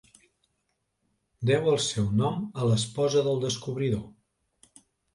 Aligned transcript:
Deu 1.51 1.69
al 1.73 1.79
seu 1.89 2.09
nom 2.23 2.41
a 2.63 2.67
l'esposa 2.73 3.27
del 3.31 3.41
descobridor. 3.49 4.07